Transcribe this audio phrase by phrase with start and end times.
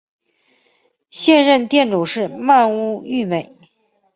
[1.11, 3.55] 现任店主是鳗屋育美。